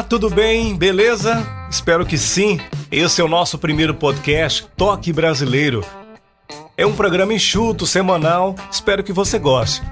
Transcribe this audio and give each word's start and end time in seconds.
Olá, 0.00 0.08
tudo 0.08 0.30
bem? 0.30 0.74
Beleza? 0.74 1.46
Espero 1.70 2.06
que 2.06 2.16
sim. 2.16 2.58
Esse 2.90 3.20
é 3.20 3.24
o 3.24 3.28
nosso 3.28 3.58
primeiro 3.58 3.94
podcast, 3.94 4.66
Toque 4.74 5.12
Brasileiro. 5.12 5.84
É 6.74 6.86
um 6.86 6.94
programa 6.94 7.34
enxuto, 7.34 7.86
semanal, 7.86 8.54
espero 8.70 9.04
que 9.04 9.12
você 9.12 9.38
goste. 9.38 9.82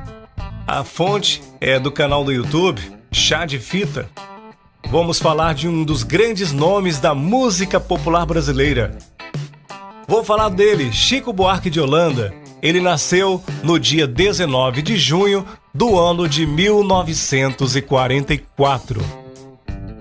A 0.66 0.82
fonte 0.82 1.42
é 1.60 1.78
do 1.78 1.92
canal 1.92 2.24
do 2.24 2.32
YouTube, 2.32 2.80
Chá 3.12 3.44
de 3.44 3.58
Fita. 3.58 4.08
Vamos 4.88 5.18
falar 5.18 5.54
de 5.54 5.68
um 5.68 5.84
dos 5.84 6.04
grandes 6.04 6.54
nomes 6.54 6.98
da 6.98 7.14
música 7.14 7.78
popular 7.78 8.24
brasileira. 8.24 8.96
Vou 10.06 10.24
falar 10.24 10.48
dele, 10.48 10.90
Chico 10.90 11.34
Buarque 11.34 11.68
de 11.68 11.82
Holanda. 11.82 12.32
Ele 12.62 12.80
nasceu 12.80 13.44
no 13.62 13.78
dia 13.78 14.06
19 14.06 14.80
de 14.80 14.96
junho 14.96 15.44
do 15.74 15.98
ano 15.98 16.26
de 16.26 16.46
1944 16.46 19.17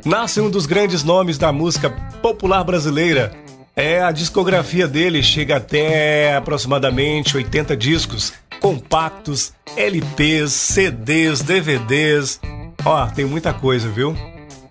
nasce 0.06 0.40
um 0.42 0.50
dos 0.50 0.66
grandes 0.66 1.04
nomes 1.04 1.38
da 1.38 1.52
música 1.52 1.90
popular 2.22 2.64
brasileira. 2.64 3.32
É, 3.76 4.02
a 4.02 4.12
discografia 4.12 4.88
dele 4.88 5.22
chega 5.22 5.58
até 5.58 6.36
aproximadamente 6.36 7.38
80 7.38 7.78
discos, 7.78 8.34
compactos, 8.60 9.54
LPs, 9.76 10.52
CDs, 10.52 11.42
DVDs. 11.42 12.40
Ó, 12.84 13.06
tem 13.08 13.26
muita 13.26 13.54
coisa, 13.54 13.88
viu? 13.88 14.16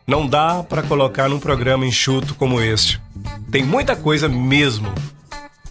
Não 0.07 0.27
dá 0.27 0.63
para 0.63 0.83
colocar 0.83 1.29
num 1.29 1.39
programa 1.39 1.87
enxuto 1.87 2.35
como 2.35 2.61
este. 2.61 3.01
Tem 3.51 3.65
muita 3.65 3.95
coisa 3.95 4.29
mesmo. 4.29 4.93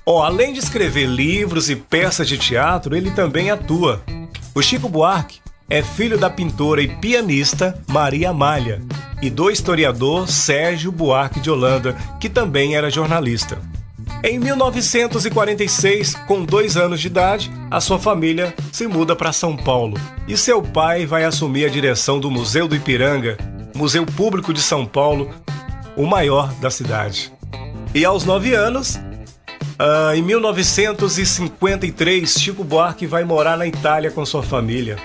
Ó, 0.05 0.23
além 0.23 0.53
de 0.53 0.59
escrever 0.59 1.07
livros 1.07 1.69
e 1.69 1.75
peças 1.75 2.27
de 2.27 2.37
teatro, 2.37 2.95
ele 2.95 3.11
também 3.11 3.49
atua. 3.49 4.03
O 4.53 4.61
Chico 4.61 4.87
Buarque 4.87 5.39
é 5.69 5.81
filho 5.81 6.17
da 6.17 6.29
pintora 6.29 6.81
e 6.81 6.87
pianista 6.87 7.81
Maria 7.87 8.29
Amália 8.29 8.81
e 9.21 9.29
do 9.29 9.49
historiador 9.49 10.27
Sérgio 10.27 10.91
Buarque 10.91 11.39
de 11.39 11.49
Holanda, 11.49 11.95
que 12.19 12.29
também 12.29 12.75
era 12.75 12.89
jornalista. 12.89 13.57
Em 14.23 14.39
1946, 14.39 16.15
com 16.27 16.43
dois 16.43 16.77
anos 16.77 16.99
de 16.99 17.07
idade, 17.07 17.51
a 17.69 17.79
sua 17.79 17.99
família 17.99 18.53
se 18.71 18.87
muda 18.87 19.15
para 19.15 19.31
São 19.31 19.55
Paulo 19.55 19.99
e 20.27 20.35
seu 20.35 20.61
pai 20.61 21.05
vai 21.05 21.23
assumir 21.23 21.65
a 21.65 21.69
direção 21.69 22.19
do 22.19 22.31
Museu 22.31 22.67
do 22.67 22.75
Ipiranga, 22.75 23.37
Museu 23.75 24.05
Público 24.05 24.53
de 24.53 24.61
São 24.61 24.85
Paulo, 24.85 25.29
o 25.95 26.05
maior 26.05 26.51
da 26.55 26.71
cidade. 26.71 27.31
E 27.93 28.03
aos 28.03 28.25
nove 28.25 28.53
anos, 28.53 28.95
uh, 28.95 30.15
em 30.15 30.21
1953, 30.21 32.33
Chico 32.33 32.63
Buarque 32.63 33.05
vai 33.05 33.23
morar 33.23 33.57
na 33.57 33.67
Itália 33.67 34.11
com 34.11 34.25
sua 34.25 34.43
família. 34.43 34.97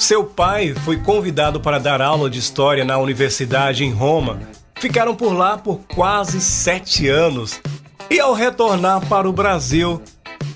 Seu 0.00 0.24
pai 0.24 0.72
foi 0.82 0.96
convidado 0.96 1.60
para 1.60 1.78
dar 1.78 2.00
aula 2.00 2.30
de 2.30 2.38
história 2.38 2.86
na 2.86 2.96
universidade 2.96 3.84
em 3.84 3.92
Roma. 3.92 4.40
Ficaram 4.76 5.14
por 5.14 5.34
lá 5.34 5.58
por 5.58 5.80
quase 5.94 6.40
sete 6.40 7.06
anos. 7.06 7.60
E 8.08 8.18
ao 8.18 8.32
retornar 8.32 9.06
para 9.08 9.28
o 9.28 9.32
Brasil, 9.32 10.02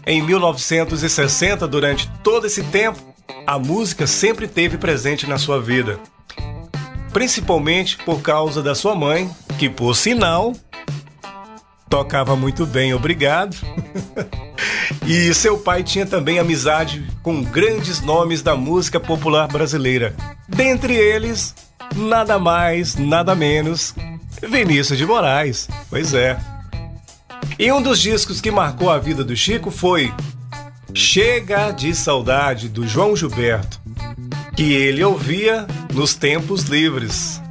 em 0.06 0.22
1960, 0.22 1.68
durante 1.68 2.10
todo 2.22 2.46
esse 2.46 2.64
tempo, 2.64 2.98
a 3.46 3.58
música 3.58 4.06
sempre 4.06 4.48
teve 4.48 4.78
presente 4.78 5.26
na 5.26 5.36
sua 5.36 5.60
vida. 5.60 6.00
Principalmente 7.12 7.98
por 7.98 8.22
causa 8.22 8.62
da 8.62 8.74
sua 8.74 8.94
mãe, 8.94 9.30
que 9.58 9.68
por 9.68 9.94
sinal 9.94 10.54
tocava 11.90 12.34
muito 12.34 12.64
bem, 12.64 12.94
obrigado. 12.94 13.54
e 15.06 15.34
seu 15.34 15.58
pai 15.58 15.82
tinha 15.82 16.06
também 16.06 16.38
amizade 16.38 17.06
com 17.22 17.42
grandes 17.42 18.00
nomes 18.00 18.40
da 18.40 18.56
música 18.56 18.98
popular 18.98 19.46
brasileira. 19.48 20.14
Dentre 20.48 20.94
eles, 20.94 21.54
nada 21.94 22.38
mais, 22.38 22.96
nada 22.96 23.34
menos, 23.34 23.94
Vinícius 24.42 24.98
de 24.98 25.04
Moraes. 25.04 25.68
Pois 25.90 26.14
é. 26.14 26.38
E 27.58 27.70
um 27.70 27.82
dos 27.82 28.00
discos 28.00 28.40
que 28.40 28.50
marcou 28.50 28.90
a 28.90 28.98
vida 28.98 29.22
do 29.22 29.36
Chico 29.36 29.70
foi 29.70 30.12
Chega 30.94 31.70
de 31.70 31.94
Saudade, 31.94 32.68
do 32.68 32.86
João 32.86 33.14
Gilberto, 33.14 33.80
que 34.56 34.72
ele 34.72 35.04
ouvia 35.04 35.66
nos 35.92 36.14
tempos 36.14 36.62
livres. 36.64 37.42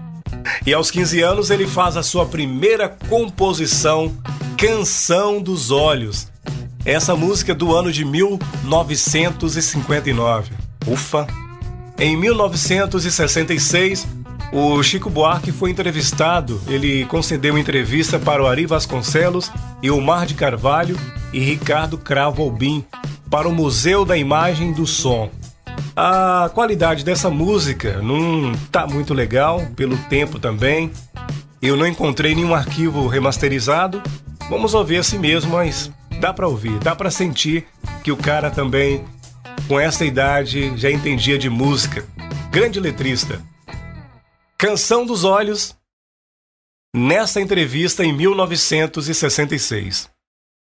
E 0.66 0.74
aos 0.74 0.90
15 0.90 1.22
anos 1.22 1.50
ele 1.50 1.68
faz 1.68 1.98
a 1.98 2.04
sua 2.04 2.26
primeira 2.26 2.90
composição, 2.90 4.16
Canção 4.58 5.42
dos 5.42 5.72
Olhos. 5.72 6.33
Essa 6.86 7.16
música 7.16 7.54
é 7.54 7.56
do 7.56 7.74
ano 7.74 7.94
de 7.94 8.04
1959. 8.04 10.52
Ufa! 10.86 11.26
Em 11.98 12.18
1966, 12.18 14.06
o 14.52 14.84
Chico 14.84 15.10
Buarque 15.10 15.54
foi 15.54 15.72
entrevistado. 15.72 16.60
Ele 16.68 17.06
concedeu 17.06 17.58
entrevista 17.58 18.20
para 18.20 18.44
o 18.44 18.48
Ari 18.48 18.66
Vasconcelos 18.66 19.50
e 19.82 19.90
o 19.90 20.02
Mar 20.02 20.26
de 20.26 20.34
Carvalho 20.34 21.00
e 21.32 21.40
Ricardo 21.40 21.98
Cravo 21.98 22.44
Albim 22.44 22.84
para 23.30 23.48
o 23.48 23.54
Museu 23.54 24.04
da 24.04 24.18
Imagem 24.18 24.72
e 24.72 24.74
do 24.74 24.86
Som. 24.86 25.32
A 25.96 26.52
qualidade 26.54 27.06
dessa 27.06 27.30
música 27.30 28.02
não 28.02 28.52
tá 28.70 28.86
muito 28.86 29.14
legal, 29.14 29.66
pelo 29.74 29.96
tempo 30.10 30.38
também. 30.38 30.92
Eu 31.62 31.78
não 31.78 31.88
encontrei 31.88 32.36
nenhum 32.36 32.54
arquivo 32.54 33.08
remasterizado. 33.08 34.04
Vamos 34.50 34.74
ouvir 34.74 34.98
assim 34.98 35.18
mesmo, 35.18 35.54
mas 35.54 35.90
dá 36.24 36.34
para 36.34 36.48
ouvir, 36.48 36.80
dá 36.80 36.96
para 36.96 37.12
sentir 37.12 37.66
que 38.02 38.10
o 38.10 38.16
cara 38.16 38.50
também, 38.50 39.04
com 39.68 39.78
essa 39.78 40.06
idade, 40.06 40.72
já 40.78 40.90
entendia 40.90 41.38
de 41.38 41.50
música. 41.50 42.06
Grande 42.50 42.80
letrista. 42.80 43.42
Canção 44.58 45.06
dos 45.06 45.26
Olhos, 45.26 45.78
nessa 46.96 47.42
entrevista 47.42 48.06
em 48.06 48.14
1966. 48.14 50.10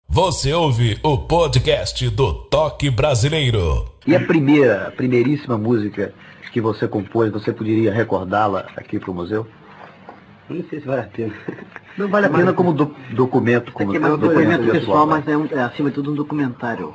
Você 0.08 0.54
ouve 0.54 0.98
o 1.04 1.18
podcast 1.18 2.10
do 2.10 2.34
Toque 2.46 2.90
Brasileiro. 2.90 3.92
E 4.08 4.16
a 4.16 4.26
primeira, 4.26 4.88
a 4.88 4.92
primeiríssima 4.92 5.58
música 5.58 6.14
que 6.54 6.62
você 6.62 6.88
compôs, 6.88 7.34
você 7.34 7.52
poderia 7.52 7.92
recordá-la 7.92 8.72
aqui 8.78 8.98
para 8.98 9.12
o 9.12 9.14
museu? 9.14 9.46
Não 10.50 10.64
sei 10.70 10.80
se 10.80 10.88
vale 10.88 11.02
a 11.02 11.08
pena. 11.08 11.36
Não 11.98 12.08
vale 12.08 12.26
a 12.26 12.30
mas, 12.30 12.40
pena 12.40 12.54
como 12.54 12.74
do, 12.74 12.96
documento, 13.12 13.72
como 13.72 13.92
aqui, 13.92 14.04
é 14.04 14.08
um 14.08 14.18
documento 14.18 14.72
pessoal, 14.72 15.06
mas 15.06 15.28
é, 15.28 15.38
um, 15.38 15.46
é, 15.46 15.62
acima 15.62 15.90
de 15.90 15.96
tudo 15.96 16.12
um 16.12 16.16
documentário. 16.16 16.94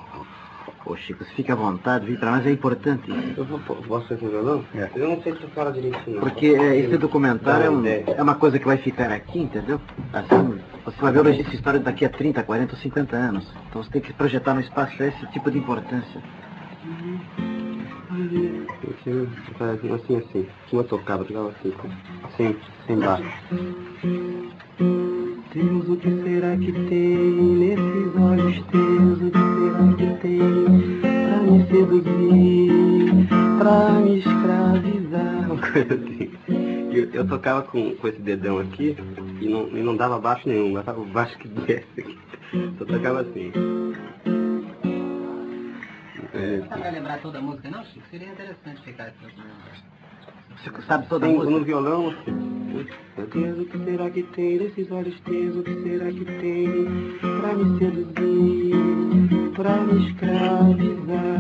Ô 0.85 0.97
Chico, 0.97 1.23
você 1.23 1.31
fica 1.35 1.53
à 1.53 1.57
vontade, 1.57 2.17
para 2.17 2.31
nós 2.31 2.47
é 2.47 2.51
importante 2.51 3.11
Eu 3.37 3.45
vou, 3.45 3.59
posso 3.59 4.13
ir 4.15 4.17
com 4.17 4.27
o 4.27 4.31
violão? 4.31 4.65
É. 4.75 4.89
Eu 4.97 5.09
não 5.11 5.23
sei 5.23 5.35
tocar 5.35 5.71
direitinho. 5.71 6.19
Porque 6.19 6.47
é, 6.47 6.79
esse 6.79 6.97
documentário 6.97 7.67
é, 7.67 7.71
um, 7.71 7.87
é, 7.87 8.23
uma 8.23 8.35
coisa 8.35 8.59
que 8.59 8.65
vai 8.65 8.79
ficar 8.79 9.13
aqui, 9.13 9.39
entendeu? 9.41 9.79
Assim, 10.15 10.59
você 10.85 10.97
vai 10.99 11.13
ver 11.13 11.21
o 11.21 11.25
registro 11.25 11.55
histórico 11.55 11.85
daqui 11.85 12.07
a 12.07 12.09
30, 12.09 12.43
40 12.43 12.75
ou 12.75 12.81
50 12.81 13.17
anos. 13.17 13.47
Então 13.69 13.83
você 13.83 13.91
tem 13.91 14.01
que 14.01 14.15
projetar 14.15 14.55
no 14.55 14.61
espaço 14.61 15.03
esse 15.03 15.27
tipo 15.27 15.51
de 15.51 15.59
importância. 15.59 16.23
Assim, 19.61 19.93
assim, 19.93 20.17
assim. 20.17 20.47
Como 20.71 20.83
eu 20.83 20.87
tocava, 20.87 21.25
tocava 21.25 21.49
assim, 21.49 21.73
sem, 22.37 22.57
sem 22.87 22.99
baixo. 22.99 23.25
Deus, 25.55 25.89
o 25.89 25.97
que 25.97 26.11
será 26.23 26.57
que 26.57 26.73
tem 26.73 27.17
nesses 27.17 28.17
olhos 28.17 28.63
teus? 28.71 29.23
O 29.23 29.31
que 29.31 29.39
será 29.39 29.93
que 29.97 30.07
tem 30.21 31.01
pra 31.01 31.41
me 31.41 31.67
seduzir, 31.67 33.29
pra 33.59 33.91
me 34.01 34.19
escravizar? 34.19 35.51
Uma 35.51 35.59
coisa 35.59 35.95
assim. 35.95 36.31
Eu, 36.93 37.11
eu 37.13 37.27
tocava 37.27 37.63
com, 37.63 37.95
com 37.97 38.09
esse 38.09 38.21
dedão 38.21 38.59
aqui 38.59 38.97
e 39.41 39.49
não, 39.49 39.69
e 39.69 39.83
não 39.83 39.97
dava 39.97 40.19
baixo 40.19 40.49
nenhum, 40.49 40.75
dava 40.75 41.01
o 41.01 41.05
baixo 41.07 41.39
que 41.39 41.49
desce 41.49 42.01
aqui. 42.01 42.19
Só 42.79 42.85
tocava 42.85 43.21
assim. 43.23 43.53
É, 46.39 46.59
Não 46.59 46.69
dá 46.69 46.77
pra 46.79 46.91
lembrar 46.91 47.21
toda 47.21 47.39
a 47.39 47.43
música, 47.43 47.69
não, 47.69 47.85
Chico? 47.85 48.07
Seria 48.11 48.29
interessante 48.29 48.81
ficar 48.83 49.05
aqui. 49.09 49.27
Chico 50.63 50.83
sabe 50.83 51.07
toda 51.09 51.27
a 51.27 51.29
música? 51.29 51.51
No 51.51 51.65
violão, 51.65 52.15
Meu 52.27 53.27
Deus, 53.27 53.59
o 53.59 53.65
que 53.67 53.79
será 53.85 54.09
que 54.11 54.23
tem 54.23 54.59
nesses 54.59 54.91
olhos 54.91 55.19
teus? 55.21 55.57
O 55.57 55.63
que 55.65 55.75
será 55.83 56.07
que 56.13 56.25
tem 56.25 57.19
pra 57.41 57.55
me 57.55 57.79
seduzir, 57.79 59.51
pra 59.57 59.77
me 59.81 60.07
escravizar? 60.11 61.39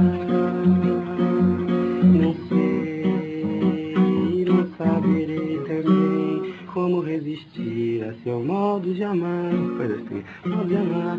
Pode 8.46 9.04
amar, 9.04 9.52
faz 9.76 9.90
assim, 9.92 10.24
pode 10.42 10.76
amar. 10.76 11.18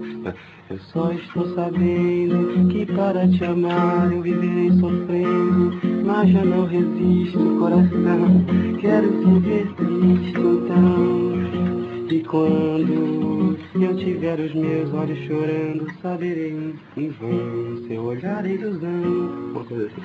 Eu 0.70 0.80
só 0.80 1.12
estou 1.12 1.56
sabendo 1.56 2.68
que 2.70 2.86
para 2.86 3.28
te 3.28 3.44
amar 3.44 4.12
eu 4.12 4.22
viverei 4.22 4.72
sofrendo, 4.74 5.80
mas 6.06 6.30
já 6.32 6.44
não 6.44 6.66
resisto, 6.66 7.58
coração. 7.60 8.46
Quero 8.80 9.10
te 9.10 9.40
ver 9.40 9.68
triste 9.76 10.40
então. 10.40 11.30
E 12.12 12.24
quando 12.24 13.58
eu 13.76 13.96
tiver 13.98 14.40
os 14.40 14.54
meus 14.54 14.94
olhos 14.94 15.20
chorando, 15.28 15.88
saberei 16.02 16.76
em 16.98 17.10
vão 17.10 17.88
seu 17.88 18.04
olhar 18.04 18.46
é 18.46 18.54
ilusão. 18.54 19.52
Uma 19.52 19.64
coisa 19.64 19.88
assim. 19.88 20.02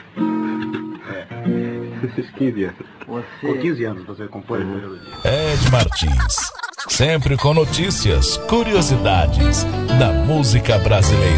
É. 1.12 2.06
Esses 2.06 2.30
15 2.32 2.64
anos. 2.64 2.76
Você... 3.06 3.46
Com 3.46 3.58
15 3.58 3.84
anos 3.84 4.04
você 4.04 4.24
a 4.24 4.28
melodia. 4.74 5.12
Ed 5.24 5.70
Martins. 5.70 6.53
Sempre 6.96 7.36
com 7.36 7.52
notícias, 7.52 8.36
curiosidades 8.36 9.64
da 9.98 10.12
música 10.12 10.78
brasileira. 10.78 11.34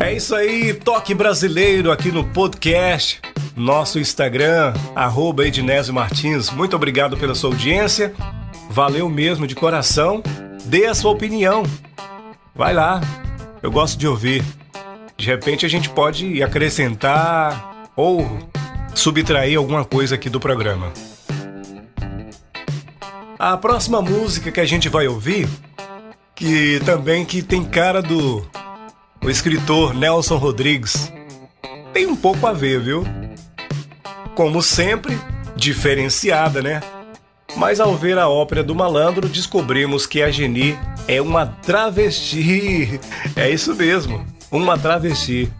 É 0.00 0.12
isso 0.12 0.34
aí, 0.34 0.74
Toque 0.74 1.14
Brasileiro 1.14 1.92
aqui 1.92 2.10
no 2.10 2.24
podcast, 2.24 3.20
nosso 3.54 4.00
Instagram, 4.00 4.74
arroba 4.96 5.46
Ednésio 5.46 5.94
Martins. 5.94 6.50
Muito 6.50 6.74
obrigado 6.74 7.16
pela 7.16 7.36
sua 7.36 7.50
audiência, 7.50 8.12
valeu 8.68 9.08
mesmo 9.08 9.46
de 9.46 9.54
coração. 9.54 10.20
Dê 10.64 10.86
a 10.86 10.94
sua 10.94 11.12
opinião, 11.12 11.62
vai 12.58 12.74
lá, 12.74 13.00
eu 13.62 13.70
gosto 13.70 13.96
de 13.96 14.08
ouvir. 14.08 14.44
De 15.16 15.24
repente 15.26 15.64
a 15.64 15.68
gente 15.68 15.88
pode 15.88 16.42
acrescentar 16.42 17.88
ou 17.94 18.28
subtrair 18.96 19.56
alguma 19.56 19.84
coisa 19.84 20.16
aqui 20.16 20.28
do 20.28 20.40
programa. 20.40 20.92
A 23.38 23.56
próxima 23.56 24.02
música 24.02 24.50
que 24.50 24.58
a 24.58 24.64
gente 24.64 24.88
vai 24.88 25.06
ouvir, 25.06 25.48
que 26.34 26.80
também 26.84 27.24
que 27.24 27.42
tem 27.42 27.64
cara 27.64 28.02
do 28.02 28.44
o 29.24 29.30
escritor 29.30 29.94
Nelson 29.94 30.36
Rodrigues. 30.36 31.12
Tem 31.92 32.06
um 32.06 32.16
pouco 32.16 32.44
a 32.44 32.52
ver, 32.52 32.80
viu? 32.80 33.04
Como 34.34 34.60
sempre, 34.62 35.16
diferenciada, 35.54 36.60
né? 36.60 36.82
Mas 37.56 37.78
ao 37.78 37.94
ver 37.96 38.18
a 38.18 38.28
ópera 38.28 38.64
do 38.64 38.74
malandro, 38.74 39.28
descobrimos 39.28 40.06
que 40.06 40.22
a 40.22 40.30
Geni 40.30 40.76
é 41.08 41.20
uma 41.22 41.46
travesti. 41.46 43.00
É 43.34 43.50
isso 43.50 43.74
mesmo, 43.74 44.24
uma 44.52 44.78
travesti. 44.78 45.50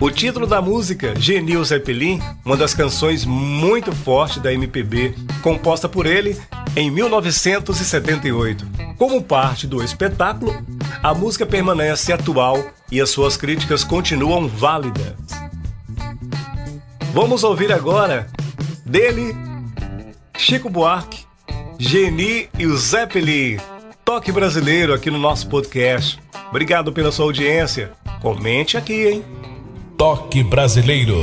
O 0.00 0.10
título 0.10 0.46
da 0.46 0.60
música, 0.60 1.14
Genil 1.18 1.64
Zeppelin, 1.64 2.20
uma 2.44 2.56
das 2.56 2.74
canções 2.74 3.24
muito 3.24 3.92
fortes 3.92 4.42
da 4.42 4.52
MPB, 4.52 5.14
composta 5.40 5.88
por 5.88 6.04
ele 6.04 6.36
em 6.76 6.90
1978. 6.90 8.66
Como 8.98 9.22
parte 9.22 9.66
do 9.66 9.82
espetáculo, 9.82 10.52
a 11.02 11.14
música 11.14 11.46
permanece 11.46 12.12
atual 12.12 12.58
e 12.90 13.00
as 13.00 13.10
suas 13.10 13.36
críticas 13.36 13.84
continuam 13.84 14.48
válidas. 14.48 15.14
Vamos 17.12 17.44
ouvir 17.44 17.72
agora 17.72 18.26
dele, 18.84 19.36
Chico 20.36 20.68
Buarque, 20.68 21.24
Geni 21.78 22.48
e 22.58 22.66
o 22.66 22.76
Zeppelin. 22.76 23.73
Toque 24.14 24.30
brasileiro 24.30 24.94
aqui 24.94 25.10
no 25.10 25.18
nosso 25.18 25.48
podcast. 25.48 26.22
Obrigado 26.48 26.92
pela 26.92 27.10
sua 27.10 27.24
audiência. 27.24 27.90
Comente 28.22 28.76
aqui, 28.76 29.08
hein? 29.08 29.24
Toque 29.98 30.40
Brasileiro. 30.40 31.16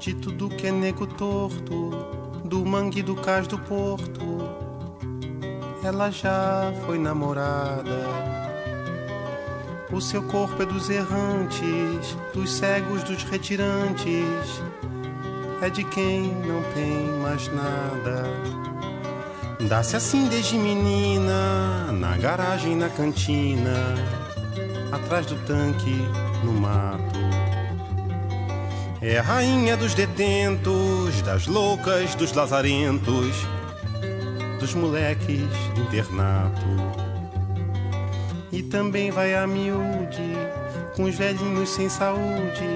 De 0.00 0.14
tudo 0.14 0.48
que 0.48 0.66
é 0.66 0.72
nego 0.72 1.06
torto, 1.06 1.90
do 2.44 2.66
mangue 2.66 3.02
do 3.02 3.14
cais 3.14 3.46
do 3.46 3.56
porto, 3.56 4.20
ela 5.84 6.10
já 6.10 6.74
foi 6.84 6.98
namorada. 6.98 8.21
O 9.92 10.00
seu 10.00 10.22
corpo 10.22 10.62
é 10.62 10.66
dos 10.66 10.88
errantes, 10.88 12.16
dos 12.32 12.52
cegos, 12.52 13.02
dos 13.04 13.22
retirantes 13.24 14.62
é 15.62 15.70
de 15.70 15.84
quem 15.84 16.34
não 16.44 16.60
tem 16.74 17.06
mais 17.22 17.46
nada. 17.52 18.24
Dá-se 19.68 19.94
assim 19.94 20.26
desde 20.26 20.58
menina, 20.58 21.92
na 21.92 22.16
garagem, 22.16 22.74
na 22.74 22.88
cantina, 22.88 23.94
atrás 24.90 25.24
do 25.24 25.36
tanque, 25.46 25.96
no 26.42 26.52
mato. 26.52 27.20
É 29.00 29.18
a 29.18 29.22
rainha 29.22 29.76
dos 29.76 29.94
detentos, 29.94 31.22
das 31.22 31.46
loucas, 31.46 32.16
dos 32.16 32.32
lazarentos, 32.32 33.36
dos 34.58 34.74
moleques 34.74 35.48
do 35.76 35.82
internato. 35.82 37.01
E 38.52 38.62
também 38.62 39.10
vai 39.10 39.34
a 39.34 39.46
miúde, 39.46 40.36
com 40.94 41.04
os 41.04 41.14
velhinhos 41.14 41.70
sem 41.70 41.88
saúde 41.88 42.68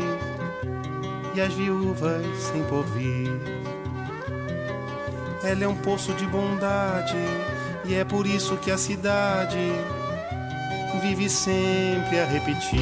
e 1.35 1.41
as 1.41 1.53
viúvas 1.53 2.25
sem 2.39 2.65
porvir. 2.65 3.31
Ela 5.45 5.65
é 5.65 5.69
um 5.69 5.77
poço 5.77 6.15
de 6.15 6.27
bondade 6.27 7.15
e 7.85 7.95
é 7.95 8.05
por 8.05 8.27
isso 8.27 8.57
que 8.57 8.71
a 8.71 8.79
cidade 8.79 9.71
vive 11.03 11.29
sempre 11.29 12.21
a 12.21 12.25
repetir. 12.25 12.81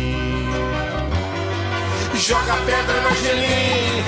Joga 2.15 2.55
pedra 2.65 3.01
na 3.03 3.09
Angelim, 3.09 4.05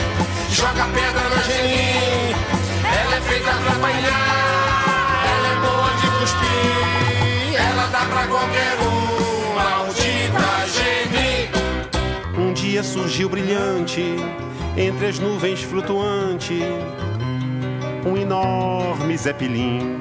joga 0.52 0.84
pedra 0.94 1.28
na 1.28 1.36
Angelim. 1.36 2.34
Ela 3.02 3.16
é 3.16 3.20
feita 3.20 3.50
pra 3.50 3.72
apanhar, 3.72 5.24
ela 5.26 5.48
é 5.48 5.56
boa 5.60 5.90
de 6.00 6.06
cuspir. 6.20 7.25
Dá 7.92 8.04
pra 8.04 8.26
qualquer 8.26 8.76
um, 8.80 9.54
maldita 9.54 10.66
Geni. 10.66 11.48
Um 12.36 12.52
dia 12.52 12.82
surgiu 12.82 13.28
brilhante, 13.28 14.16
entre 14.76 15.06
as 15.06 15.18
nuvens 15.18 15.62
flutuante, 15.62 16.60
um 18.04 18.16
enorme 18.16 19.16
zeppelin. 19.16 19.98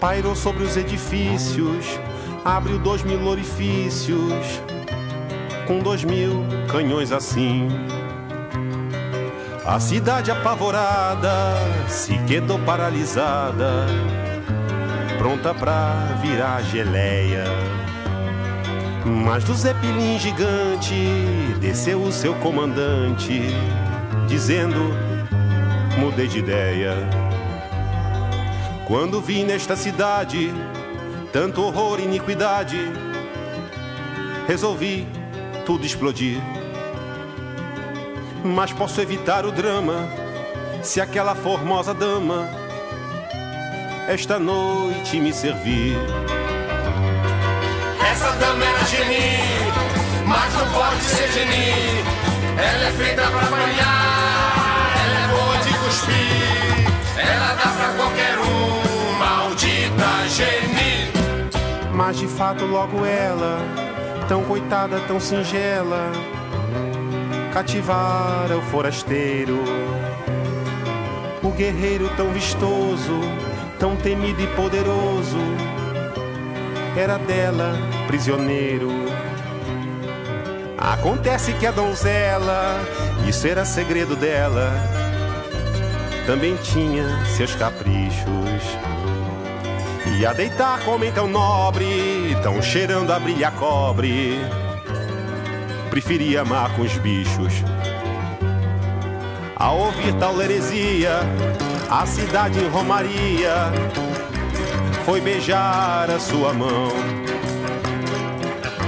Pairou 0.00 0.36
sobre 0.36 0.62
os 0.62 0.76
edifícios, 0.76 1.98
abriu 2.44 2.78
dois 2.78 3.02
mil 3.02 3.26
orifícios, 3.26 4.62
com 5.66 5.80
dois 5.80 6.04
mil 6.04 6.44
canhões 6.70 7.10
assim. 7.10 7.66
A 9.66 9.80
cidade 9.80 10.30
apavorada 10.30 11.56
se 11.88 12.16
quedou 12.18 12.58
paralisada, 12.60 13.86
pronta 15.18 15.52
pra 15.52 16.16
virar 16.22 16.62
geleia. 16.62 17.44
Mas 19.04 19.42
do 19.44 19.52
Zeppelin 19.52 20.18
gigante 20.18 20.94
desceu 21.60 22.00
o 22.00 22.12
seu 22.12 22.34
comandante, 22.36 23.42
dizendo: 24.28 24.78
Mudei 25.98 26.28
de 26.28 26.38
ideia. 26.38 26.94
Quando 28.86 29.20
vi 29.20 29.42
nesta 29.42 29.76
cidade 29.76 30.54
tanto 31.32 31.62
horror 31.62 32.00
e 32.00 32.04
iniquidade, 32.04 32.78
resolvi 34.46 35.06
tudo 35.66 35.84
explodir. 35.84 36.40
Mas 38.44 38.72
posso 38.72 39.00
evitar 39.00 39.44
o 39.44 39.50
drama 39.50 40.08
se 40.80 41.00
aquela 41.00 41.34
formosa 41.34 41.92
dama 41.92 42.57
esta 44.08 44.38
noite 44.38 45.20
me 45.20 45.32
servir. 45.34 45.94
Essa 48.10 48.32
dama 48.32 48.64
era 48.64 48.84
Geni, 48.86 49.36
mas 50.26 50.54
não 50.54 50.66
pode 50.72 51.02
ser 51.02 51.30
Geni. 51.30 52.02
Ela 52.56 52.88
é 52.88 52.92
feita 52.92 53.22
pra 53.22 53.46
banhar, 53.46 54.94
ela 55.04 55.18
é 55.20 55.28
boa 55.28 55.58
de 55.58 55.74
cuspir. 55.78 56.88
Ela 57.18 57.54
dá 57.54 57.68
pra 57.70 57.92
qualquer 57.98 58.38
um, 58.38 59.18
maldita 59.18 60.28
Geni. 60.30 61.12
Mas 61.92 62.18
de 62.18 62.26
fato 62.26 62.64
logo 62.64 63.04
ela, 63.04 63.58
tão 64.26 64.42
coitada, 64.44 65.00
tão 65.00 65.20
singela, 65.20 66.10
cativara 67.52 68.56
o 68.56 68.62
forasteiro. 68.62 69.62
O 71.42 71.50
guerreiro 71.50 72.10
tão 72.16 72.30
vistoso, 72.30 73.20
tão 73.78 73.96
temido 73.96 74.42
e 74.42 74.46
poderoso, 74.48 75.38
era 76.96 77.18
dela 77.18 77.74
prisioneiro. 78.06 78.90
Acontece 80.76 81.52
que 81.54 81.66
a 81.66 81.70
donzela, 81.70 82.80
isso 83.26 83.46
era 83.46 83.64
segredo 83.64 84.16
dela, 84.16 84.72
também 86.26 86.56
tinha 86.56 87.24
seus 87.36 87.54
caprichos. 87.54 88.28
E 90.18 90.26
a 90.26 90.32
deitar 90.32 90.80
com 90.80 90.92
homem 90.92 91.12
tão 91.12 91.28
nobre, 91.28 92.36
tão 92.42 92.60
cheirando 92.60 93.12
a 93.12 93.20
brilha 93.20 93.50
cobre, 93.52 94.38
preferia 95.90 96.42
amar 96.42 96.74
com 96.74 96.82
os 96.82 96.96
bichos. 96.98 97.52
Ao 99.54 99.78
ouvir 99.78 100.14
tal 100.14 100.40
heresia, 100.40 101.20
a 101.90 102.04
cidade 102.06 102.58
em 102.58 102.68
Romaria 102.68 103.72
foi 105.04 105.20
beijar 105.20 106.10
a 106.10 106.20
sua 106.20 106.52
mão. 106.52 106.88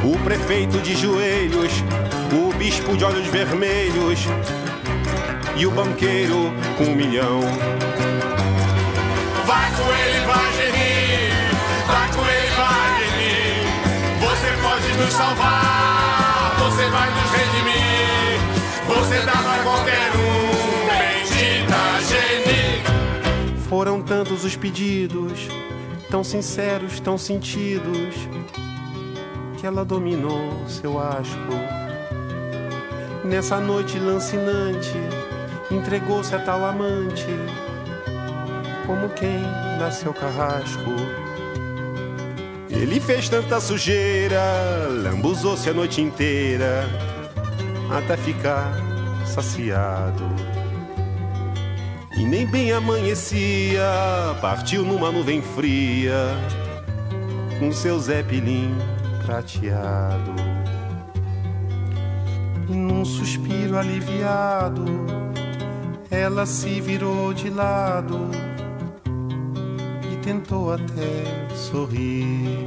O 0.04 0.19
prefeito 0.25 0.78
de 0.78 0.95
joelhos, 0.95 1.73
o 2.33 2.52
bispo 2.54 2.97
de 2.97 3.04
olhos 3.04 3.26
vermelhos 3.26 4.21
e 5.57 5.66
o 5.66 5.71
banqueiro 5.71 6.52
com 6.76 6.85
um 6.85 6.95
milhão. 6.95 7.40
Vai 9.47 9.71
com 9.73 9.92
ele, 9.92 10.21
vai 10.26 10.52
gerir, 10.52 11.33
vai 11.87 12.09
com 12.12 12.25
ele, 12.28 12.50
vai 12.57 12.99
gerir. 12.99 13.64
Você 14.21 14.52
pode 14.62 15.02
nos 15.02 15.12
salvar, 15.12 16.54
você 16.59 16.88
vai 16.90 17.11
nos 17.11 17.30
redimir. 17.30 18.40
Você 18.87 19.21
dá 19.25 19.33
pra 19.33 19.62
qualquer 19.62 20.11
um, 20.16 20.50
Foram 23.70 24.02
tantos 24.02 24.44
os 24.44 24.56
pedidos, 24.56 25.46
tão 26.10 26.24
sinceros, 26.24 26.98
tão 26.98 27.16
sentidos, 27.16 28.16
que 29.56 29.64
ela 29.64 29.84
dominou 29.84 30.66
seu 30.66 30.98
asco. 30.98 31.52
Nessa 33.24 33.60
noite 33.60 33.96
lancinante, 33.96 34.98
entregou-se 35.70 36.34
a 36.34 36.40
tal 36.40 36.64
amante, 36.64 37.28
como 38.88 39.08
quem 39.10 39.40
dá 39.78 39.88
seu 39.92 40.12
carrasco. 40.12 40.90
Ele 42.68 42.98
fez 42.98 43.28
tanta 43.28 43.60
sujeira, 43.60 44.42
lambuzou-se 44.90 45.70
a 45.70 45.72
noite 45.72 46.00
inteira, 46.00 46.88
até 47.88 48.16
ficar 48.16 48.72
saciado. 49.24 50.50
E 52.20 52.24
nem 52.26 52.44
bem 52.44 52.70
amanhecia, 52.70 53.82
partiu 54.42 54.84
numa 54.84 55.10
nuvem 55.10 55.40
fria, 55.40 56.36
com 57.58 57.72
seu 57.72 57.98
zeppelin 57.98 58.76
prateado. 59.24 60.34
E 62.68 62.74
num 62.74 63.06
suspiro 63.06 63.78
aliviado, 63.78 64.84
ela 66.10 66.44
se 66.44 66.78
virou 66.82 67.32
de 67.32 67.48
lado 67.48 68.30
e 70.12 70.16
tentou 70.16 70.74
até 70.74 71.48
sorrir. 71.56 72.66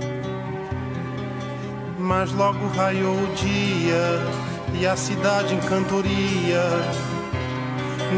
Mas 1.99 2.31
logo 2.31 2.65
raiou 2.69 3.13
o 3.13 3.35
dia 3.35 4.81
e 4.81 4.87
a 4.87 4.95
cidade 4.97 5.53
em 5.53 5.59
cantoria 5.59 7.12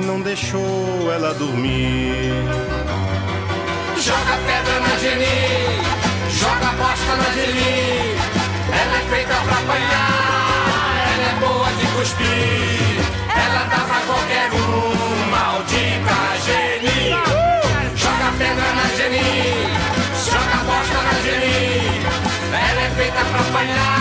não 0.03 0.21
deixou 0.21 1.11
ela 1.13 1.33
dormir. 1.33 2.33
Joga 3.97 4.37
pedra 4.45 4.79
na 4.81 4.97
Geni, 4.97 5.81
joga 6.29 6.71
bosta 6.77 7.15
na 7.15 7.29
Geni. 7.33 8.15
Ela 8.71 8.97
é 8.97 9.05
feita 9.09 9.33
pra 9.33 9.57
apanhar, 9.57 10.95
ela 11.11 11.25
é 11.29 11.35
boa 11.39 11.69
de 11.79 11.85
cuspir. 11.95 12.99
Ela 13.29 13.63
dá 13.71 13.81
pra 13.89 13.99
qualquer 14.05 14.51
um, 14.53 15.29
maldita 15.31 16.17
Geni. 16.45 16.99
Joga 17.95 18.29
pedra 18.37 18.69
na 18.73 18.87
Geni, 18.97 19.29
joga 20.25 20.57
bosta 20.67 20.99
na 21.07 21.13
Geni. 21.23 22.05
Ela 22.51 22.81
é 22.81 22.89
feita 22.97 23.21
pra 23.25 23.39
apanhar, 23.39 23.94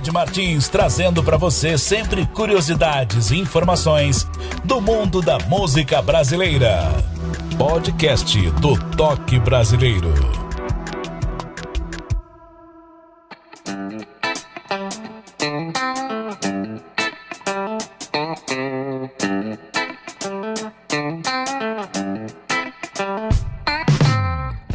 Ed 0.00 0.10
Martins 0.12 0.66
trazendo 0.66 1.22
para 1.22 1.36
você 1.36 1.76
sempre 1.76 2.24
curiosidades 2.24 3.30
e 3.30 3.36
informações 3.36 4.26
do 4.64 4.80
mundo 4.80 5.20
da 5.20 5.38
música 5.40 6.00
brasileira. 6.00 6.88
Podcast 7.58 8.50
do 8.52 8.78
Toque 8.96 9.38
Brasileiro. 9.38 10.14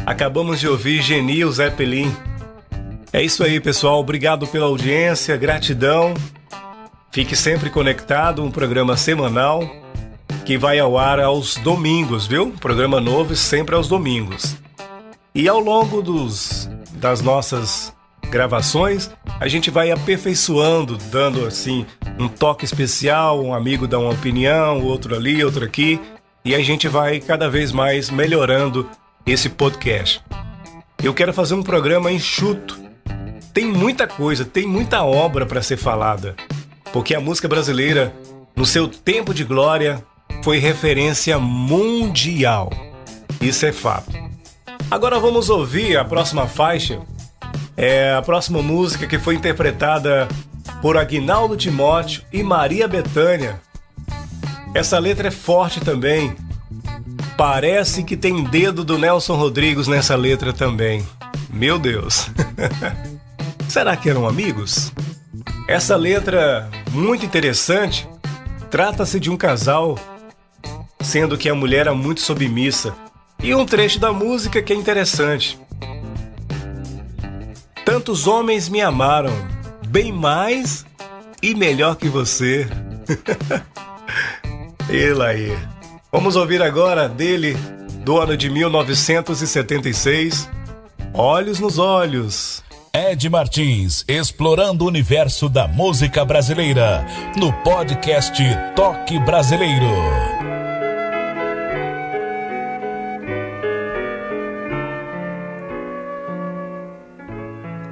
Acabamos 0.06 0.60
de 0.60 0.68
ouvir 0.68 1.02
Genil 1.02 1.50
Zeppelin. 1.50 2.14
É 3.16 3.22
isso 3.22 3.42
aí, 3.42 3.58
pessoal. 3.58 3.98
Obrigado 3.98 4.46
pela 4.46 4.66
audiência, 4.66 5.34
gratidão. 5.38 6.12
Fique 7.10 7.34
sempre 7.34 7.70
conectado, 7.70 8.44
um 8.44 8.50
programa 8.50 8.94
semanal 8.94 9.66
que 10.44 10.58
vai 10.58 10.78
ao 10.78 10.98
ar 10.98 11.18
aos 11.18 11.56
domingos, 11.56 12.26
viu? 12.26 12.50
Programa 12.60 13.00
novo 13.00 13.34
sempre 13.34 13.74
aos 13.74 13.88
domingos. 13.88 14.58
E 15.34 15.48
ao 15.48 15.58
longo 15.58 16.02
dos 16.02 16.68
das 16.92 17.22
nossas 17.22 17.90
gravações, 18.28 19.10
a 19.40 19.48
gente 19.48 19.70
vai 19.70 19.90
aperfeiçoando, 19.90 20.98
dando 21.10 21.46
assim 21.46 21.86
um 22.18 22.28
toque 22.28 22.66
especial, 22.66 23.42
um 23.42 23.54
amigo 23.54 23.86
dá 23.88 23.98
uma 23.98 24.12
opinião, 24.12 24.84
outro 24.84 25.14
ali, 25.14 25.42
outro 25.42 25.64
aqui, 25.64 25.98
e 26.44 26.54
a 26.54 26.62
gente 26.62 26.86
vai 26.86 27.18
cada 27.18 27.48
vez 27.48 27.72
mais 27.72 28.10
melhorando 28.10 28.86
esse 29.24 29.48
podcast. 29.48 30.22
Eu 31.02 31.14
quero 31.14 31.32
fazer 31.32 31.54
um 31.54 31.62
programa 31.62 32.12
enxuto. 32.12 32.84
Tem 33.56 33.64
muita 33.64 34.06
coisa, 34.06 34.44
tem 34.44 34.66
muita 34.66 35.02
obra 35.02 35.46
para 35.46 35.62
ser 35.62 35.78
falada, 35.78 36.36
porque 36.92 37.14
a 37.14 37.20
música 37.22 37.48
brasileira, 37.48 38.14
no 38.54 38.66
seu 38.66 38.86
tempo 38.86 39.32
de 39.32 39.44
glória, 39.44 40.04
foi 40.44 40.58
referência 40.58 41.38
mundial. 41.38 42.70
Isso 43.40 43.64
é 43.64 43.72
fato. 43.72 44.12
Agora 44.90 45.18
vamos 45.18 45.48
ouvir 45.48 45.96
a 45.96 46.04
próxima 46.04 46.46
faixa. 46.46 47.00
É 47.78 48.12
a 48.12 48.20
próxima 48.20 48.60
música 48.60 49.06
que 49.06 49.18
foi 49.18 49.36
interpretada 49.36 50.28
por 50.82 50.98
Aguinaldo 50.98 51.56
Timóteo 51.56 52.24
e 52.30 52.42
Maria 52.42 52.86
Bethânia. 52.86 53.58
Essa 54.74 54.98
letra 54.98 55.28
é 55.28 55.30
forte 55.30 55.80
também. 55.80 56.36
Parece 57.38 58.04
que 58.04 58.18
tem 58.18 58.44
dedo 58.44 58.84
do 58.84 58.98
Nelson 58.98 59.34
Rodrigues 59.34 59.88
nessa 59.88 60.14
letra 60.14 60.52
também. 60.52 61.02
Meu 61.48 61.78
Deus. 61.78 62.28
Será 63.76 63.94
que 63.94 64.08
eram 64.08 64.26
amigos? 64.26 64.90
Essa 65.68 65.96
letra, 65.96 66.66
muito 66.92 67.26
interessante, 67.26 68.08
trata-se 68.70 69.20
de 69.20 69.28
um 69.28 69.36
casal, 69.36 69.98
sendo 71.02 71.36
que 71.36 71.46
a 71.46 71.54
mulher 71.54 71.86
é 71.86 71.90
muito 71.90 72.22
submissa. 72.22 72.94
E 73.42 73.54
um 73.54 73.66
trecho 73.66 74.00
da 74.00 74.14
música 74.14 74.62
que 74.62 74.72
é 74.72 74.76
interessante. 74.76 75.60
Tantos 77.84 78.26
homens 78.26 78.66
me 78.66 78.80
amaram, 78.80 79.34
bem 79.88 80.10
mais 80.10 80.86
e 81.42 81.54
melhor 81.54 81.96
que 81.96 82.08
você. 82.08 82.66
Ele 84.88 85.22
aí. 85.22 85.58
Vamos 86.10 86.34
ouvir 86.34 86.62
agora 86.62 87.10
dele, 87.10 87.54
do 88.02 88.16
ano 88.16 88.38
de 88.38 88.48
1976, 88.48 90.48
Olhos 91.12 91.60
nos 91.60 91.78
Olhos. 91.78 92.64
Ed 92.98 93.28
Martins, 93.28 94.06
explorando 94.08 94.82
o 94.82 94.88
universo 94.88 95.50
da 95.50 95.68
música 95.68 96.24
brasileira, 96.24 97.04
no 97.36 97.52
podcast 97.62 98.42
Toque 98.74 99.18
Brasileiro. 99.18 99.84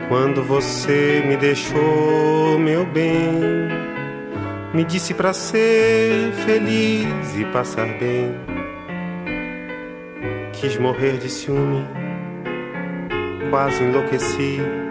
Quando 0.09 0.43
você 0.43 1.23
me 1.27 1.37
deixou, 1.37 2.59
meu 2.59 2.87
bem, 2.87 3.69
me 4.73 4.85
disse 4.85 5.13
pra 5.13 5.35
ser 5.35 6.33
feliz 6.47 7.37
e 7.39 7.45
passar 7.53 7.89
bem. 7.99 8.35
Quis 10.55 10.79
morrer 10.79 11.19
de 11.19 11.29
ciúme, 11.29 11.85
quase 13.51 13.83
enlouqueci. 13.85 14.84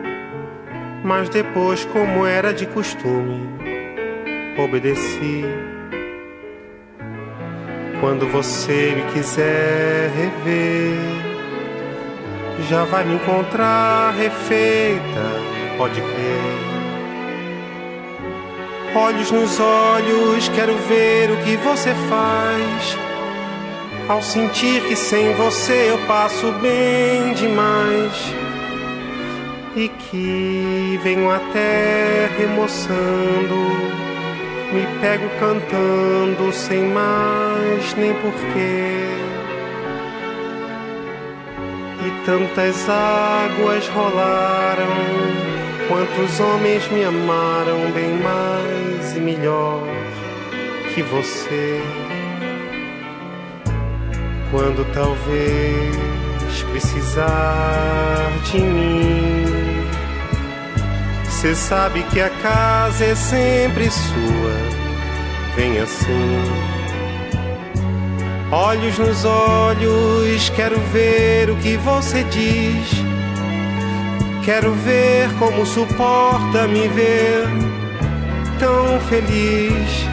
Mas 1.03 1.27
depois, 1.27 1.83
como 1.85 2.25
era 2.25 2.53
de 2.53 2.65
costume, 2.65 3.49
obedeci. 4.57 5.43
Quando 7.99 8.25
você 8.27 8.93
me 8.95 9.11
quiser 9.11 10.09
rever, 10.15 10.97
já 12.69 12.85
vai 12.85 13.03
me 13.03 13.15
encontrar 13.15 14.13
refeita, 14.13 15.25
pode 15.77 15.99
crer. 15.99 16.73
Olhos 18.95 19.31
nos 19.31 19.59
olhos, 19.59 20.47
quero 20.49 20.75
ver 20.87 21.31
o 21.31 21.37
que 21.43 21.57
você 21.57 21.93
faz. 22.07 22.97
Ao 24.07 24.21
sentir 24.21 24.81
que 24.83 24.95
sem 24.95 25.33
você 25.33 25.89
eu 25.89 25.97
passo 26.05 26.51
bem 26.61 27.33
demais. 27.33 28.33
E 29.75 29.89
que 29.89 30.99
venho 31.03 31.31
até 31.31 32.29
remoçando 32.37 33.93
me 34.73 34.87
pego 34.99 35.29
cantando 35.39 36.51
sem 36.51 36.83
mais 36.89 37.93
nem 37.95 38.13
porquê. 38.13 39.07
E 42.05 42.25
tantas 42.25 42.89
águas 42.89 43.87
rolaram, 43.89 44.87
quantos 45.87 46.39
homens 46.39 46.87
me 46.91 47.03
amaram 47.03 47.91
bem 47.91 48.13
mais 48.19 49.15
e 49.15 49.19
melhor 49.19 49.83
que 50.93 51.03
você. 51.03 51.81
Quando 54.49 54.85
talvez 54.93 56.13
precisar 56.71 58.31
de 58.51 58.59
mim 58.59 59.52
você 61.43 61.55
sabe 61.55 62.03
que 62.03 62.21
a 62.21 62.29
casa 62.29 63.03
é 63.03 63.15
sempre 63.15 63.91
sua. 63.91 64.53
Vem 65.57 65.77
assim. 65.77 66.41
Olhos 68.49 68.97
nos 68.97 69.25
olhos, 69.25 70.49
quero 70.55 70.79
ver 70.93 71.49
o 71.49 71.57
que 71.57 71.75
você 71.75 72.23
diz. 72.23 72.87
Quero 74.45 74.71
ver 74.71 75.29
como 75.37 75.65
suporta 75.65 76.65
me 76.65 76.87
ver 76.87 77.45
tão 78.57 79.01
feliz. 79.09 80.12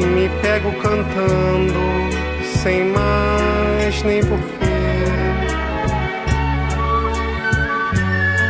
me 0.00 0.28
pego 0.40 0.72
cantando 0.80 1.80
sem 2.62 2.84
mais 2.84 4.02
nem 4.02 4.20
porquê. 4.24 4.42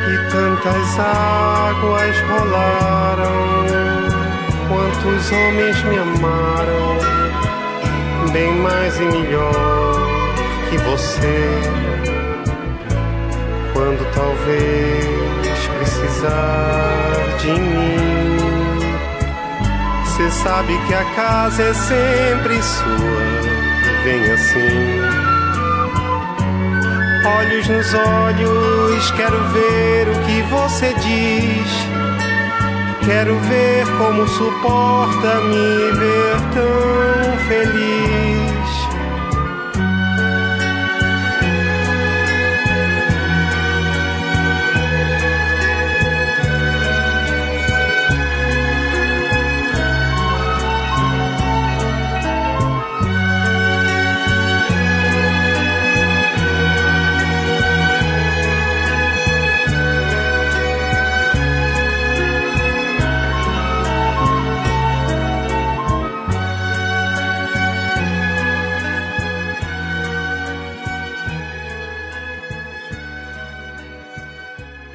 E 0.08 0.30
tantas 0.30 0.98
águas 0.98 2.16
rolaram, 2.28 3.32
quantos 4.68 5.32
homens 5.32 5.82
me 5.84 5.98
amaram, 5.98 6.98
bem 8.32 8.52
mais 8.60 9.00
e 9.00 9.04
melhor 9.04 10.34
que 10.70 10.78
você. 10.78 11.48
Quando 13.72 14.04
talvez 14.14 15.68
precisar 15.78 17.36
de 17.40 17.50
mim 17.50 18.31
você 20.22 20.30
sabe 20.30 20.78
que 20.86 20.94
a 20.94 21.04
casa 21.16 21.62
é 21.62 21.74
sempre 21.74 22.62
sua. 22.62 24.04
Vem 24.04 24.30
assim. 24.30 25.00
Olhos 27.24 27.68
nos 27.68 27.94
olhos, 27.94 29.10
quero 29.12 29.38
ver 29.48 30.08
o 30.08 30.20
que 30.24 30.42
você 30.42 30.94
diz. 30.94 31.68
Quero 33.04 33.36
ver 33.40 33.84
como 33.98 34.28
suporta 34.28 35.40
me 35.40 35.90
ver 35.98 36.36
tão 36.54 37.38
feliz. 37.48 38.61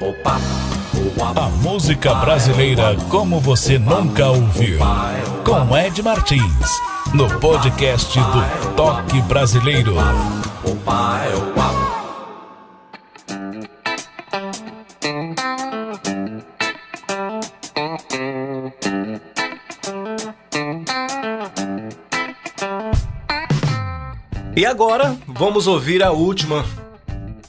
A 0.00 1.48
música 1.60 2.14
brasileira 2.14 2.96
como 3.08 3.40
você 3.40 3.80
nunca 3.80 4.28
ouviu. 4.28 4.78
Com 5.44 5.76
Ed 5.76 6.00
Martins, 6.02 6.80
no 7.12 7.28
podcast 7.40 8.16
do 8.16 8.74
Toque 8.76 9.20
Brasileiro. 9.22 9.96
E 24.54 24.64
agora, 24.64 25.16
vamos 25.26 25.66
ouvir 25.66 26.04
a 26.04 26.12
última 26.12 26.64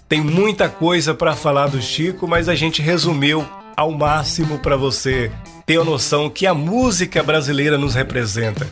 tem 0.09 0.21
muita 0.21 0.67
coisa 0.67 1.13
para 1.13 1.35
falar 1.35 1.67
do 1.67 1.79
Chico, 1.79 2.27
mas 2.27 2.49
a 2.49 2.55
gente 2.55 2.81
resumiu 2.81 3.47
ao 3.77 3.91
máximo 3.91 4.57
para 4.57 4.75
você 4.75 5.31
ter 5.67 5.79
a 5.79 5.83
noção 5.83 6.31
que 6.31 6.47
a 6.47 6.53
música 6.53 7.21
brasileira 7.21 7.77
nos 7.77 7.93
representa. 7.93 8.67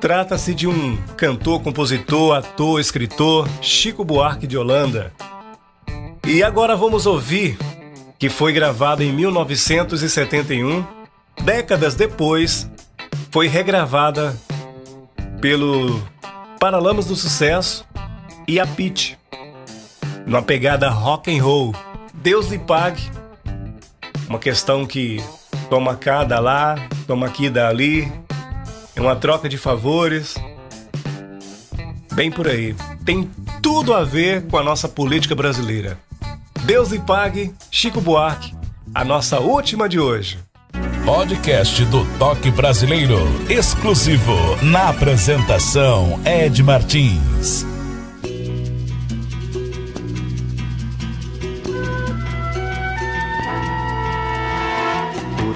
Trata-se 0.00 0.54
de 0.54 0.68
um 0.68 0.96
cantor, 1.16 1.60
compositor, 1.60 2.36
ator, 2.36 2.80
escritor, 2.80 3.48
Chico 3.60 4.04
Buarque 4.04 4.46
de 4.46 4.56
Holanda. 4.56 5.12
E 6.24 6.40
agora 6.44 6.76
vamos 6.76 7.04
ouvir 7.04 7.58
que 8.16 8.28
foi 8.28 8.52
gravado 8.52 9.02
em 9.02 9.12
1971, 9.12 10.86
décadas 11.42 11.96
depois, 11.96 12.70
foi 13.32 13.48
regravada 13.48 14.36
pelo 15.40 16.00
Paralamas 16.60 17.06
do 17.06 17.16
Sucesso 17.16 17.84
e 18.46 18.60
a 18.60 18.66
Pitty 18.66 19.18
numa 20.26 20.42
pegada 20.42 20.90
rock 20.90 21.34
and 21.34 21.42
roll. 21.42 21.74
Deus 22.12 22.48
lhe 22.48 22.58
pague. 22.58 23.10
Uma 24.28 24.38
questão 24.38 24.84
que 24.84 25.22
toma 25.70 25.94
cá, 25.94 26.24
dá 26.24 26.40
lá, 26.40 26.74
toma 27.06 27.26
aqui, 27.26 27.48
dá 27.48 27.68
ali. 27.68 28.12
É 28.94 29.00
uma 29.00 29.14
troca 29.14 29.48
de 29.48 29.56
favores. 29.56 30.34
Bem 32.12 32.30
por 32.30 32.48
aí. 32.48 32.74
tem 33.04 33.30
tudo 33.62 33.94
a 33.94 34.02
ver 34.02 34.46
com 34.46 34.56
a 34.56 34.62
nossa 34.62 34.88
política 34.88 35.34
brasileira. 35.34 35.98
Deus 36.64 36.90
lhe 36.90 36.98
pague, 36.98 37.54
Chico 37.70 38.00
Buarque, 38.00 38.54
a 38.94 39.04
nossa 39.04 39.38
última 39.38 39.88
de 39.88 40.00
hoje. 40.00 40.38
Podcast 41.04 41.84
do 41.84 42.04
Toque 42.18 42.50
Brasileiro, 42.50 43.18
exclusivo 43.48 44.34
na 44.62 44.88
apresentação 44.88 46.20
Ed 46.24 46.60
Martins. 46.64 47.75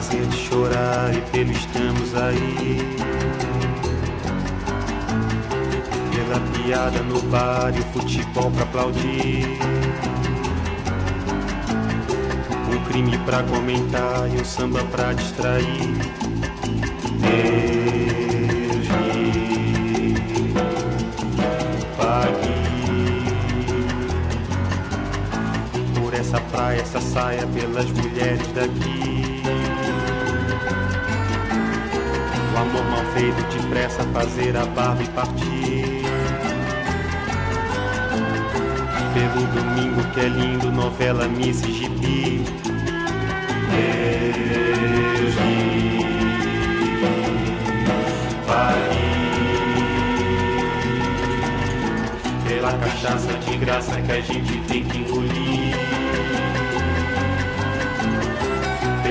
Prazer 0.00 0.26
de 0.28 0.36
chorar 0.36 1.14
e 1.14 1.20
pelo 1.30 1.52
estamos 1.52 2.14
aí. 2.16 2.78
Pela 6.10 6.40
piada 6.52 7.02
no 7.02 7.20
bar 7.22 7.70
e 7.76 7.80
o 7.80 7.84
futebol 7.92 8.50
pra 8.50 8.62
aplaudir 8.62 9.58
um 12.72 12.84
crime 12.84 13.18
pra 13.26 13.42
comentar 13.42 14.26
e 14.34 14.40
um 14.40 14.44
samba 14.44 14.82
pra 14.84 15.12
distrair. 15.12 15.66
Deus 17.20 18.88
me 18.88 20.14
pague 21.98 22.54
por 25.94 26.14
essa 26.14 26.40
praia, 26.40 26.80
essa 26.80 27.00
saia, 27.02 27.46
pelas 27.48 27.90
mulheres 27.90 28.46
daqui. 28.54 29.29
Feito 33.14 33.42
depressa, 33.56 34.02
fazer 34.12 34.56
a 34.56 34.64
barba 34.66 35.02
e 35.02 35.08
partir. 35.08 36.02
Pelo 39.14 39.46
domingo 39.48 40.02
que 40.12 40.20
é 40.20 40.28
lindo, 40.28 40.70
novela 40.70 41.26
Miss 41.28 41.62
Gibi. 41.62 42.44
Deus 45.16 45.34
me 45.44 46.00
pela 52.46 52.72
cachaça 52.78 53.32
de 53.34 53.56
graça 53.56 54.00
que 54.02 54.12
a 54.12 54.20
gente 54.20 54.58
tem 54.68 54.84
que 54.84 54.98
engolir. 54.98 55.99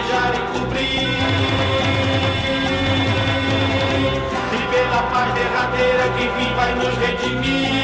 beijar 0.00 0.34
e 0.34 0.58
cobrir. 0.58 1.08
E 4.52 4.74
pela 4.74 5.02
paz 5.02 5.34
derradeira 5.34 6.08
que 6.16 6.28
vim 6.28 6.54
vai 6.54 6.74
nos 6.74 6.94
redimir. 6.98 7.79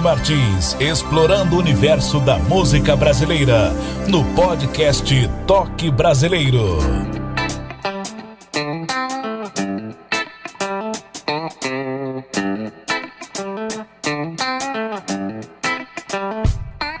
Martins, 0.00 0.76
explorando 0.80 1.56
o 1.56 1.58
universo 1.58 2.20
da 2.20 2.38
música 2.38 2.94
brasileira, 2.96 3.70
no 4.08 4.24
podcast 4.34 5.28
Toque 5.46 5.90
Brasileiro. 5.90 6.78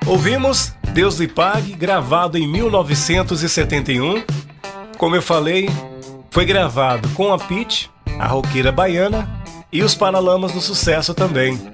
Ouvimos 0.06 0.72
Deus 0.92 1.18
lhe 1.18 1.26
pague, 1.26 1.72
gravado 1.74 2.38
em 2.38 2.46
1971. 2.46 4.22
Como 4.96 5.16
eu 5.16 5.22
falei, 5.22 5.68
foi 6.30 6.44
gravado 6.44 7.08
com 7.10 7.32
a 7.32 7.38
Pete, 7.38 7.90
a 8.18 8.26
roqueira 8.26 8.70
baiana, 8.70 9.28
e 9.72 9.82
os 9.82 9.94
Paralamas 9.94 10.52
do 10.52 10.60
Sucesso 10.60 11.12
também. 11.14 11.73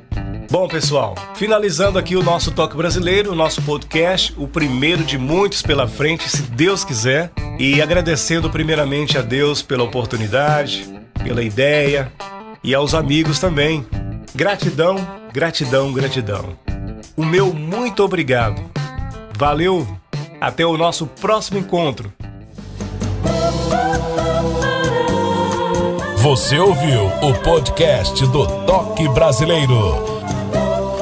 Bom, 0.50 0.66
pessoal, 0.66 1.14
finalizando 1.36 1.96
aqui 1.96 2.16
o 2.16 2.24
nosso 2.24 2.50
Toque 2.50 2.76
Brasileiro, 2.76 3.30
o 3.30 3.36
nosso 3.36 3.62
podcast, 3.62 4.34
o 4.36 4.48
primeiro 4.48 5.04
de 5.04 5.16
muitos 5.16 5.62
pela 5.62 5.86
frente, 5.86 6.28
se 6.28 6.42
Deus 6.42 6.84
quiser. 6.84 7.30
E 7.56 7.80
agradecendo 7.80 8.50
primeiramente 8.50 9.16
a 9.16 9.22
Deus 9.22 9.62
pela 9.62 9.84
oportunidade, 9.84 10.92
pela 11.22 11.40
ideia 11.40 12.12
e 12.64 12.74
aos 12.74 12.94
amigos 12.94 13.38
também. 13.38 13.86
Gratidão, 14.34 14.96
gratidão, 15.32 15.92
gratidão. 15.92 16.58
O 17.16 17.24
meu 17.24 17.54
muito 17.54 18.02
obrigado. 18.02 18.60
Valeu, 19.38 19.86
até 20.40 20.66
o 20.66 20.76
nosso 20.76 21.06
próximo 21.06 21.60
encontro. 21.60 22.12
Você 26.16 26.58
ouviu 26.58 27.06
o 27.06 27.34
podcast 27.34 28.26
do 28.26 28.46
Toque 28.66 29.08
Brasileiro. 29.10 30.09